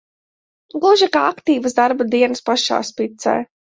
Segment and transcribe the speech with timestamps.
[0.85, 3.37] Gluži kā aktīvas darba dienas pašā spicē.